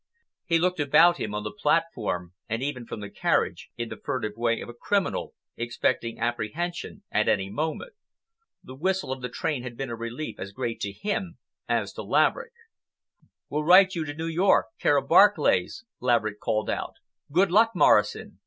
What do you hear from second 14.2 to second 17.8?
York, care of Barclays," Laverick called out. "Good luck,